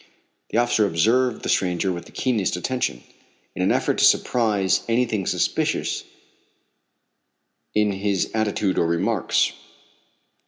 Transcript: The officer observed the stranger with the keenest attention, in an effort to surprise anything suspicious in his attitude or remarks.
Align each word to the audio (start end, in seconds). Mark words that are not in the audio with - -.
The 0.49 0.57
officer 0.57 0.87
observed 0.87 1.43
the 1.43 1.49
stranger 1.49 1.93
with 1.93 2.05
the 2.05 2.11
keenest 2.11 2.55
attention, 2.55 3.03
in 3.53 3.61
an 3.61 3.71
effort 3.71 3.99
to 3.99 4.03
surprise 4.03 4.81
anything 4.89 5.27
suspicious 5.27 6.05
in 7.75 7.91
his 7.91 8.31
attitude 8.33 8.79
or 8.79 8.87
remarks. 8.87 9.53